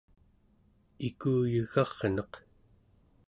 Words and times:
ikuyegarneq 1.07 2.33